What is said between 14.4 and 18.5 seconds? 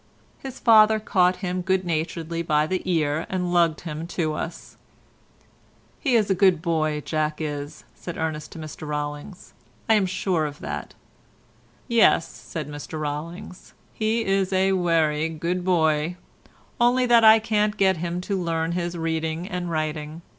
a werry good boy, only that I can't get him to